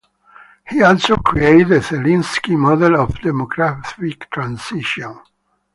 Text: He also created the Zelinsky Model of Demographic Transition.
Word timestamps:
He 0.67 0.81
also 0.81 1.15
created 1.17 1.67
the 1.67 1.75
Zelinsky 1.75 2.57
Model 2.57 2.95
of 2.99 3.09
Demographic 3.21 4.31
Transition. 4.31 5.19